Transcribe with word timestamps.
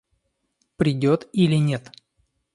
Придет 0.77 1.29
или 1.31 1.57
нет? 1.59 1.91